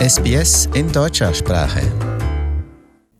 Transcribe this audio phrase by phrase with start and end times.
[0.00, 1.82] SBS in deutscher Sprache.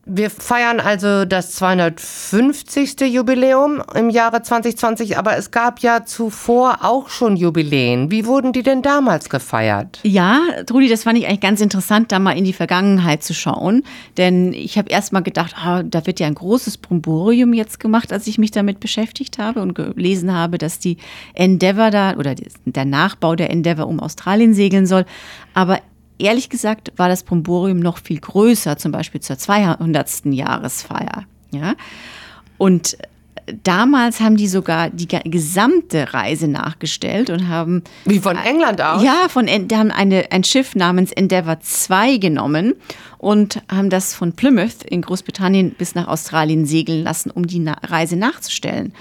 [0.07, 3.01] Wir feiern also das 250.
[3.03, 8.11] Jubiläum im Jahre 2020, aber es gab ja zuvor auch schon Jubiläen.
[8.11, 10.01] Wie wurden die denn damals gefeiert?
[10.05, 13.83] Ja, Trudi, das fand ich eigentlich ganz interessant, da mal in die Vergangenheit zu schauen.
[14.17, 18.11] Denn ich habe erst mal gedacht, ah, da wird ja ein großes Bromborium jetzt gemacht,
[18.11, 20.97] als ich mich damit beschäftigt habe und gelesen habe, dass die
[21.35, 22.35] Endeavour da oder
[22.65, 25.05] der Nachbau der Endeavour um Australien segeln soll.
[25.53, 25.79] Aber
[26.21, 30.27] ehrlich gesagt war das Bromborium noch viel größer, zum Beispiel zur 200.
[30.27, 31.25] Jahresfeier.
[31.53, 31.75] Ja?
[32.59, 32.97] Und
[33.63, 37.83] damals haben die sogar die gesamte Reise nachgestellt und haben.
[38.05, 39.03] Wie von England aus?
[39.03, 42.75] Ja, von, die haben eine, ein Schiff namens Endeavour 2 genommen
[43.19, 48.17] und haben das von Plymouth in Großbritannien bis nach Australien segeln lassen, um die Reise
[48.17, 48.93] nachzustellen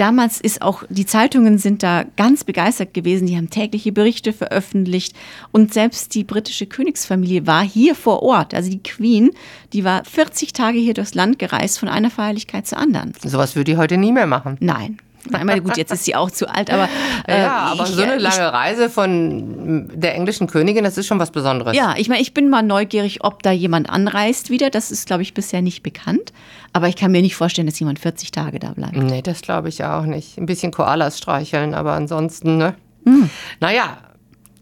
[0.00, 3.26] damals ist auch, die Zeitungen sind da ganz begeistert gewesen.
[3.26, 5.14] Die haben tägliche Berichte veröffentlicht.
[5.52, 8.54] Und selbst die britische Königsfamilie war hier vor Ort.
[8.54, 9.30] Also die Queen,
[9.72, 13.12] die war 40 Tage hier durchs Land gereist, von einer Feierlichkeit zur anderen.
[13.22, 14.56] Sowas würde die heute nie mehr machen.
[14.60, 14.98] Nein.
[15.32, 16.88] Einmal gut, jetzt ist sie auch zu alt, aber
[17.26, 21.06] äh, ja, aber ich, so eine lange ich, Reise von der englischen Königin, das ist
[21.06, 21.76] schon was Besonderes.
[21.76, 24.70] Ja, ich meine, ich bin mal neugierig, ob da jemand anreist wieder.
[24.70, 26.32] Das ist, glaube ich, bisher nicht bekannt.
[26.72, 28.96] Aber ich kann mir nicht vorstellen, dass jemand 40 Tage da bleibt.
[28.96, 30.38] Nee, das glaube ich auch nicht.
[30.38, 32.74] Ein bisschen Koalas streicheln, aber ansonsten, ne?
[33.04, 33.30] Mhm.
[33.60, 33.98] Naja,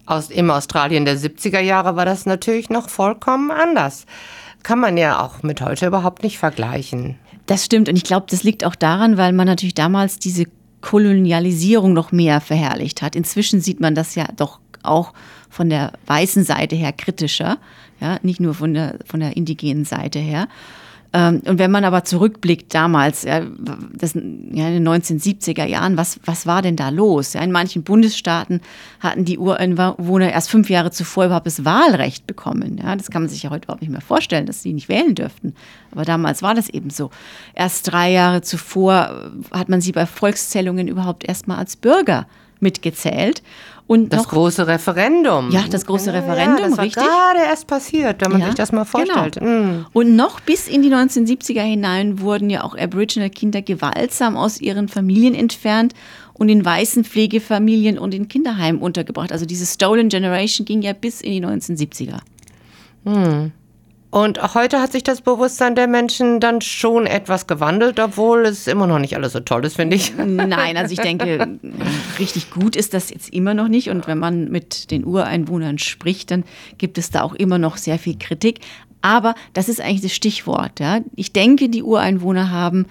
[0.06, 4.06] aus, im Australien der 70er Jahre war das natürlich noch vollkommen anders.
[4.62, 7.18] Kann man ja auch mit heute überhaupt nicht vergleichen.
[7.46, 7.88] Das stimmt.
[7.88, 10.44] Und ich glaube, das liegt auch daran, weil man natürlich damals diese
[10.80, 13.16] Kolonialisierung noch mehr verherrlicht hat.
[13.16, 15.12] Inzwischen sieht man das ja doch auch
[15.48, 17.58] von der weißen Seite her kritischer,
[18.00, 20.48] ja, nicht nur von der, von der indigenen Seite her.
[21.12, 23.42] Ähm, und wenn man aber zurückblickt damals, ja,
[23.94, 24.20] das, ja,
[24.68, 27.32] in den 1970er Jahren, was, was war denn da los?
[27.32, 28.60] Ja, in manchen Bundesstaaten
[29.00, 32.78] hatten die Ureinwohner erst fünf Jahre zuvor überhaupt das Wahlrecht bekommen.
[32.82, 35.14] Ja, das kann man sich ja heute überhaupt nicht mehr vorstellen, dass sie nicht wählen
[35.14, 35.54] dürften.
[35.92, 37.10] Aber damals war das eben so.
[37.54, 42.26] Erst drei Jahre zuvor hat man sie bei Volkszählungen überhaupt erstmal als Bürger
[42.60, 43.42] mitgezählt.
[43.88, 45.50] Und das noch, große Referendum.
[45.50, 47.04] Ja, das große Referendum, ja, das war richtig.
[47.04, 49.04] gerade erst passiert, wenn man ja, sich das mal genau.
[49.14, 49.36] vorstellt.
[49.36, 49.62] Genau.
[49.62, 49.86] Mm.
[49.92, 55.36] Und noch bis in die 1970er hinein wurden ja auch Aboriginal-Kinder gewaltsam aus ihren Familien
[55.36, 55.94] entfernt
[56.32, 59.30] und in weißen Pflegefamilien und in Kinderheimen untergebracht.
[59.30, 62.18] Also diese Stolen Generation ging ja bis in die 1970er.
[63.04, 63.52] Hm.
[64.16, 68.86] Und heute hat sich das Bewusstsein der Menschen dann schon etwas gewandelt, obwohl es immer
[68.86, 70.14] noch nicht alles so toll ist, finde ich.
[70.16, 71.58] Nein, also ich denke,
[72.18, 73.90] richtig gut ist das jetzt immer noch nicht.
[73.90, 76.44] Und wenn man mit den Ureinwohnern spricht, dann
[76.78, 78.60] gibt es da auch immer noch sehr viel Kritik.
[79.02, 80.80] Aber das ist eigentlich das Stichwort.
[80.80, 81.00] Ja.
[81.14, 82.86] Ich denke, die Ureinwohner haben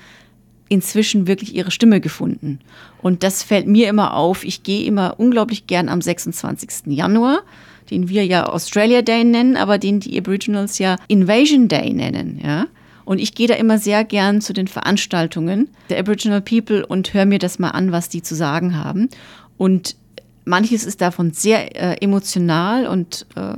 [0.69, 2.59] inzwischen wirklich ihre Stimme gefunden.
[3.01, 4.43] Und das fällt mir immer auf.
[4.43, 6.85] Ich gehe immer unglaublich gern am 26.
[6.85, 7.39] Januar
[7.89, 12.67] den wir ja Australia Day nennen, aber den die Aboriginals ja Invasion Day nennen, ja.
[13.05, 17.25] Und ich gehe da immer sehr gern zu den Veranstaltungen der Aboriginal People und höre
[17.25, 19.09] mir das mal an, was die zu sagen haben.
[19.57, 19.95] Und
[20.43, 23.53] manches ist davon sehr äh, emotional und äh,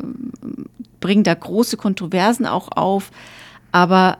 [0.99, 3.11] bringt da große Kontroversen auch auf.
[3.71, 4.17] Aber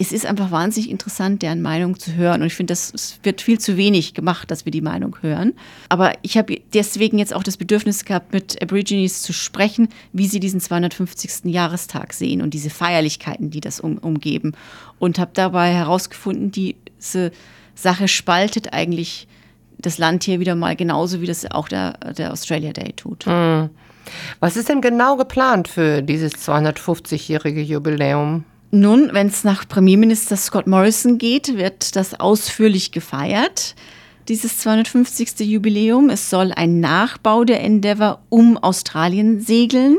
[0.00, 2.40] es ist einfach wahnsinnig interessant, deren Meinung zu hören.
[2.40, 5.54] Und ich finde, das wird viel zu wenig gemacht, dass wir die Meinung hören.
[5.88, 10.38] Aber ich habe deswegen jetzt auch das Bedürfnis gehabt, mit Aborigines zu sprechen, wie sie
[10.38, 11.44] diesen 250.
[11.52, 14.52] Jahrestag sehen und diese Feierlichkeiten, die das um, umgeben.
[15.00, 17.32] Und habe dabei herausgefunden, diese
[17.74, 19.26] Sache spaltet eigentlich
[19.78, 23.26] das Land hier wieder mal genauso, wie das auch der, der Australia Day tut.
[23.26, 23.70] Mhm.
[24.40, 28.44] Was ist denn genau geplant für dieses 250-jährige Jubiläum?
[28.70, 33.74] Nun, wenn es nach Premierminister Scott Morrison geht, wird das ausführlich gefeiert,
[34.28, 35.40] dieses 250.
[35.40, 36.10] Jubiläum.
[36.10, 39.96] Es soll ein Nachbau der Endeavour um Australien segeln,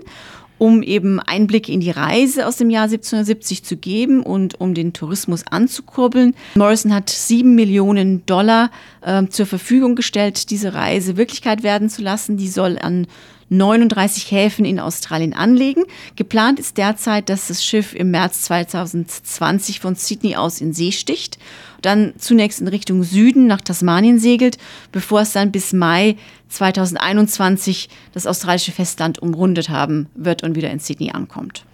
[0.60, 4.94] um eben Einblick in die Reise aus dem Jahr 1770 zu geben und um den
[4.94, 6.36] Tourismus anzukurbeln.
[6.54, 8.70] Morrison hat sieben Millionen Dollar
[9.02, 12.38] äh, zur Verfügung gestellt, diese Reise Wirklichkeit werden zu lassen.
[12.38, 13.08] Die soll an
[13.50, 15.84] 39 Häfen in Australien anlegen.
[16.16, 21.38] Geplant ist derzeit, dass das Schiff im März 2020 von Sydney aus in See sticht,
[21.82, 24.58] dann zunächst in Richtung Süden nach Tasmanien segelt,
[24.92, 26.16] bevor es dann bis Mai
[26.50, 31.66] 2021 das australische Festland umrundet haben wird und wieder in Sydney ankommt.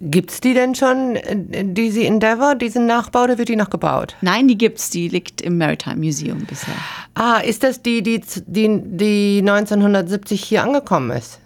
[0.00, 4.14] Gibt es die denn schon, äh, diese Endeavour, diesen Nachbau, oder wird die noch gebaut?
[4.20, 4.90] Nein, die gibt es.
[4.90, 6.74] Die liegt im Maritime Museum bisher.
[7.14, 11.40] Ah, ist das die, die, die, die 1970 hier angekommen ist?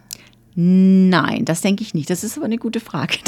[0.57, 2.11] Nein, das denke ich nicht.
[2.11, 3.19] Das ist aber eine gute Frage.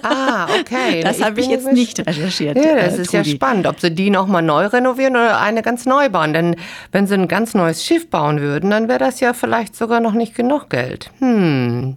[0.00, 1.00] Ah, okay.
[1.02, 2.56] Das habe ich jetzt nicht recherchiert.
[2.56, 3.30] Ja, das äh, ist Trudi.
[3.30, 6.32] ja spannend, ob sie die nochmal neu renovieren oder eine ganz neu bauen.
[6.32, 6.54] Denn
[6.92, 10.12] wenn sie ein ganz neues Schiff bauen würden, dann wäre das ja vielleicht sogar noch
[10.12, 11.10] nicht genug Geld.
[11.18, 11.96] Hm,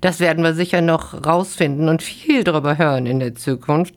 [0.00, 3.94] Das werden wir sicher noch rausfinden und viel darüber hören in der Zukunft.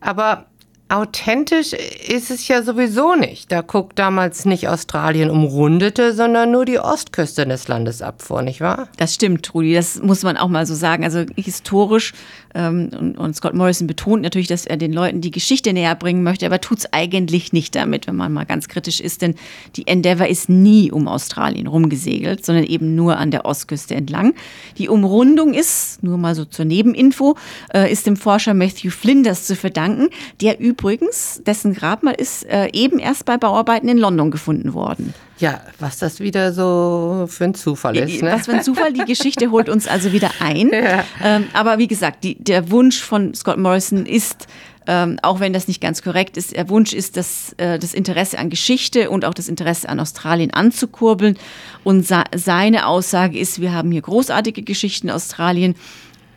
[0.00, 0.46] Aber
[0.90, 3.50] Authentisch ist es ja sowieso nicht.
[3.50, 8.60] Da guckt damals nicht Australien umrundete, sondern nur die Ostküste des Landes ab vor, nicht
[8.60, 8.88] wahr?
[8.98, 9.72] Das stimmt, Rudi.
[9.72, 11.02] Das muss man auch mal so sagen.
[11.02, 12.12] Also historisch,
[12.54, 16.46] und, und, Scott Morrison betont natürlich, dass er den Leuten die Geschichte näher bringen möchte,
[16.46, 19.22] aber tut es eigentlich nicht damit, wenn man mal ganz kritisch ist.
[19.22, 19.34] Denn
[19.76, 24.34] die Endeavour ist nie um Australien rumgesegelt, sondern eben nur an der Ostküste entlang.
[24.78, 27.36] Die Umrundung ist, nur mal so zur Nebeninfo,
[27.72, 30.08] äh, ist dem Forscher Matthew Flinders zu verdanken,
[30.40, 35.14] der übrigens übrigens, dessen Grabmal ist äh, eben erst bei Bauarbeiten in London gefunden worden.
[35.38, 38.22] Ja, was das wieder so für ein Zufall ist.
[38.22, 38.32] Ne?
[38.32, 40.70] Was für ein Zufall, die Geschichte holt uns also wieder ein.
[40.84, 41.04] Ja.
[41.22, 44.46] Ähm, aber wie gesagt, die, der Wunsch von Scott Morrison ist,
[44.86, 48.38] ähm, auch wenn das nicht ganz korrekt ist, der Wunsch ist, das, äh, das Interesse
[48.38, 51.38] an Geschichte und auch das Interesse an Australien anzukurbeln.
[51.84, 55.74] Und seine Aussage ist, wir haben hier großartige Geschichten in Australien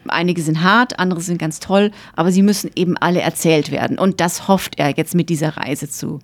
[0.09, 3.99] Einige sind hart, andere sind ganz toll, aber sie müssen eben alle erzählt werden.
[3.99, 6.19] Und das hofft er jetzt mit dieser Reise zu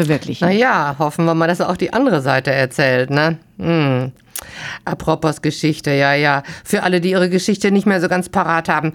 [0.00, 0.48] verwirklichen.
[0.48, 3.38] Naja, hoffen wir mal, dass er auch die andere Seite erzählt, ne?
[3.58, 4.12] Hm.
[4.84, 6.42] Apropos Geschichte, ja, ja.
[6.64, 8.94] Für alle, die ihre Geschichte nicht mehr so ganz parat haben.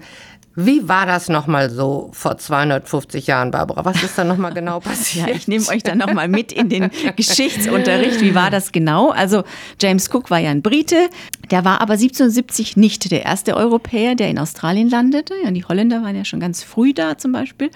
[0.58, 3.84] Wie war das nochmal so vor 250 Jahren, Barbara?
[3.84, 5.26] Was ist da nochmal genau passiert?
[5.28, 8.22] ja, ich nehme euch dann nochmal mit in den Geschichtsunterricht.
[8.22, 9.10] Wie war das genau?
[9.10, 9.44] Also
[9.78, 11.10] James Cook war ja ein Brite,
[11.50, 15.34] der war aber 1770 nicht der erste Europäer, der in Australien landete.
[15.44, 17.70] Ja, die Holländer waren ja schon ganz früh da zum Beispiel.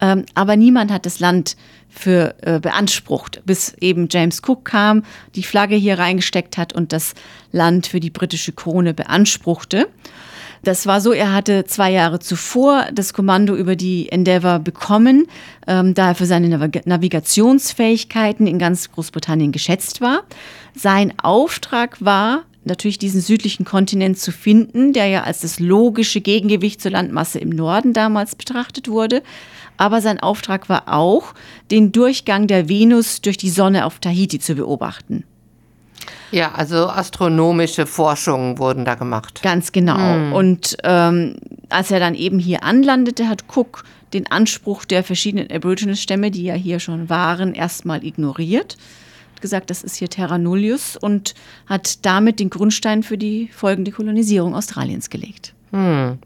[0.00, 1.56] Ähm, aber niemand hat das Land
[1.90, 7.12] für äh, beansprucht, bis eben James Cook kam, die Flagge hier reingesteckt hat und das
[7.52, 9.88] Land für die britische Krone beanspruchte.
[10.64, 15.26] Das war so, er hatte zwei Jahre zuvor das Kommando über die Endeavour bekommen,
[15.66, 20.22] ähm, da er für seine Navig Navigationsfähigkeiten in ganz Großbritannien geschätzt war.
[20.74, 26.80] Sein Auftrag war, natürlich diesen südlichen Kontinent zu finden, der ja als das logische Gegengewicht
[26.80, 29.24] zur Landmasse im Norden damals betrachtet wurde.
[29.78, 31.34] Aber sein Auftrag war auch,
[31.72, 35.24] den Durchgang der Venus durch die Sonne auf Tahiti zu beobachten.
[36.30, 39.40] Ja, also astronomische Forschungen wurden da gemacht.
[39.42, 39.98] Ganz genau.
[39.98, 40.32] Hm.
[40.32, 41.36] Und ähm,
[41.68, 46.54] als er dann eben hier anlandete, hat Cook den Anspruch der verschiedenen Aborigines-Stämme, die ja
[46.54, 48.76] hier schon waren, erstmal ignoriert.
[49.34, 51.34] Hat gesagt, das ist hier Terra Nullius und
[51.66, 55.54] hat damit den Grundstein für die folgende Kolonisierung Australiens gelegt.
[55.72, 56.18] Hm.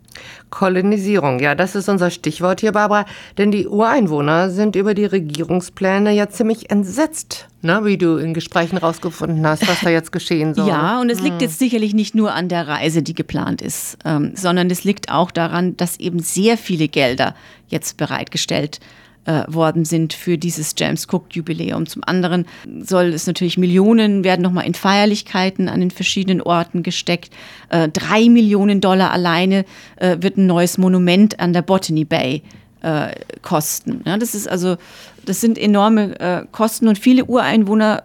[0.51, 3.05] Kolonisierung, ja, das ist unser Stichwort hier, Barbara.
[3.39, 8.79] Denn die Ureinwohner sind über die Regierungspläne ja ziemlich entsetzt, ne, wie du in Gesprächen
[8.79, 10.69] rausgefunden hast, was da jetzt geschehen soll.
[10.69, 11.49] Ja, und es liegt hm.
[11.49, 15.31] jetzt sicherlich nicht nur an der Reise, die geplant ist, ähm, sondern es liegt auch
[15.31, 17.35] daran, dass eben sehr viele Gelder
[17.69, 21.87] jetzt bereitgestellt werden äh, worden sind für dieses James Cook Jubiläum.
[21.87, 22.46] Zum anderen
[22.82, 27.32] soll es natürlich Millionen werden nochmal in Feierlichkeiten an den verschiedenen Orten gesteckt.
[27.69, 29.64] Äh, drei Millionen Dollar alleine
[29.96, 32.43] äh, wird ein neues Monument an der Botany Bay
[32.82, 33.08] äh,
[33.43, 34.02] kosten.
[34.06, 34.76] Ja, das ist also,
[35.25, 38.05] das sind enorme äh, Kosten und viele Ureinwohner,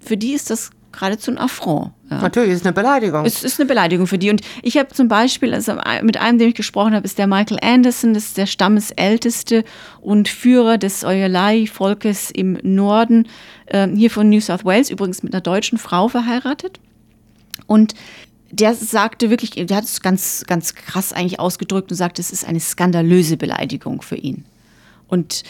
[0.00, 1.92] für die ist das geradezu ein Affront.
[2.10, 2.20] Ja.
[2.20, 3.24] Natürlich, ist eine Beleidigung.
[3.24, 4.30] Es ist eine Beleidigung für die.
[4.30, 7.58] Und ich habe zum Beispiel, also mit einem, dem ich gesprochen habe, ist der Michael
[7.62, 9.64] Anderson, das ist der Stammesälteste
[10.00, 13.28] und Führer des Oyalai-Volkes im Norden,
[13.66, 16.78] äh, hier von New South Wales, übrigens mit einer deutschen Frau verheiratet.
[17.66, 17.94] Und
[18.50, 22.46] der sagte wirklich, der hat es ganz, ganz krass eigentlich ausgedrückt und sagte, es ist
[22.46, 24.44] eine skandalöse Beleidigung für ihn.
[25.08, 25.42] Und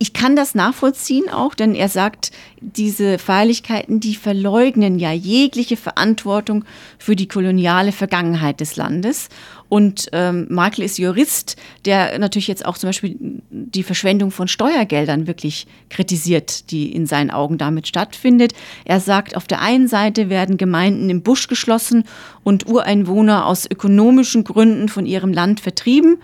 [0.00, 6.64] ich kann das nachvollziehen auch, denn er sagt, diese Feierlichkeiten, die verleugnen ja jegliche Verantwortung
[6.98, 9.28] für die koloniale Vergangenheit des Landes.
[9.68, 13.16] Und ähm, Michael ist Jurist, der natürlich jetzt auch zum Beispiel
[13.50, 18.52] die Verschwendung von Steuergeldern wirklich kritisiert, die in seinen Augen damit stattfindet.
[18.84, 22.04] Er sagt, auf der einen Seite werden Gemeinden im Busch geschlossen
[22.44, 26.18] und Ureinwohner aus ökonomischen Gründen von ihrem Land vertrieben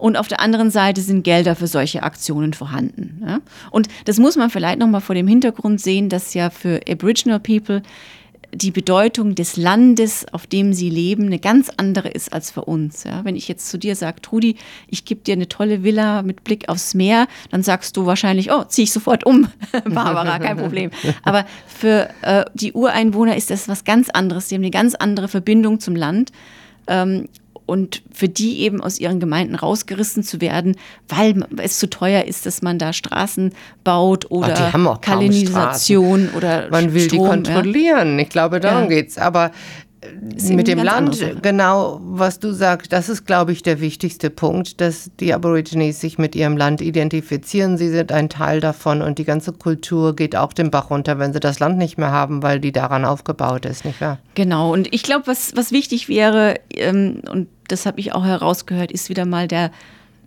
[0.00, 3.22] und auf der anderen Seite sind Gelder für solche Aktionen vorhanden.
[3.26, 3.40] Ja?
[3.70, 7.82] Und das muss man vielleicht nochmal vor dem Hintergrund sehen, dass ja für Aboriginal People
[8.52, 13.04] die Bedeutung des Landes, auf dem sie leben, eine ganz andere ist als für uns.
[13.04, 13.24] Ja?
[13.24, 14.56] Wenn ich jetzt zu dir sage, Trudi,
[14.88, 18.64] ich gebe dir eine tolle Villa mit Blick aufs Meer, dann sagst du wahrscheinlich, oh,
[18.64, 19.48] ziehe ich sofort um,
[19.84, 20.90] Barbara, kein Problem.
[21.22, 24.48] Aber für äh, die Ureinwohner ist das was ganz anderes.
[24.48, 26.32] Sie haben eine ganz andere Verbindung zum Land.
[26.86, 27.28] Ähm,
[27.70, 30.74] und für die eben aus ihren Gemeinden rausgerissen zu werden,
[31.08, 33.52] weil es zu teuer ist, dass man da Straßen
[33.84, 38.16] baut oder Ach, Kalinisation oder Man will Strom, die kontrollieren.
[38.16, 38.24] Ja.
[38.24, 38.88] Ich glaube, darum ja.
[38.88, 39.18] geht's.
[39.18, 39.52] Aber
[40.48, 45.10] mit dem Land, genau, was du sagst, das ist, glaube ich, der wichtigste Punkt, dass
[45.20, 47.76] die Aborigines sich mit ihrem Land identifizieren.
[47.76, 51.34] Sie sind ein Teil davon und die ganze Kultur geht auch den Bach runter, wenn
[51.34, 54.18] sie das Land nicht mehr haben, weil die daran aufgebaut ist, nicht wahr?
[54.34, 58.90] Genau, und ich glaube, was, was wichtig wäre, ähm, und das habe ich auch herausgehört,
[58.92, 59.70] ist wieder mal der,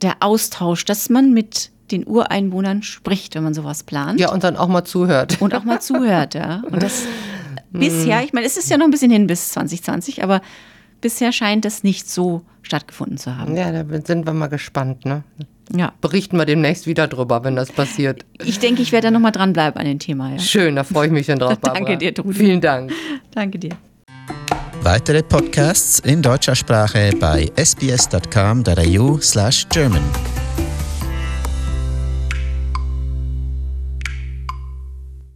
[0.04, 4.20] der Austausch, dass man mit den Ureinwohnern spricht, wenn man sowas plant.
[4.20, 5.42] Ja, und dann auch mal zuhört.
[5.42, 6.64] Und auch mal zuhört, ja.
[6.70, 7.04] Und das
[7.74, 10.42] bisher, ich meine, es ist ja noch ein bisschen hin bis 2020, aber
[11.02, 13.56] bisher scheint das nicht so stattgefunden zu haben.
[13.56, 15.24] Ja, da sind wir mal gespannt, ne?
[15.76, 15.94] Ja.
[16.02, 18.26] Berichten wir demnächst wieder drüber, wenn das passiert.
[18.44, 20.32] Ich denke, ich werde da nochmal dranbleiben an dem Thema.
[20.32, 20.40] Ja.
[20.40, 21.86] Schön, da freue ich mich schon drauf, Barbara.
[21.86, 22.34] Danke dir, Trudi.
[22.34, 22.92] Vielen Dank.
[23.32, 23.72] Danke dir.
[24.82, 30.04] Weitere Podcasts in deutscher Sprache bei sbs.com.au slash German.